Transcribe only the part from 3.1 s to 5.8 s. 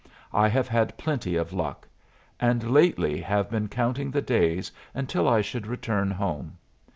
have been counting the days until I should